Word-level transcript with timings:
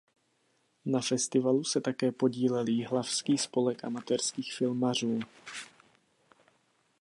Na 0.85 1.01
festivalu 1.01 1.63
se 1.63 1.81
také 1.81 2.11
podílel 2.11 2.67
Jihlavský 2.67 3.37
spolek 3.37 3.83
amatérských 3.85 4.53
filmařů. 4.53 5.19